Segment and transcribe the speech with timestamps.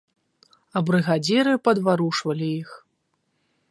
[0.79, 2.69] А брыгадзіры падварушвалі іх.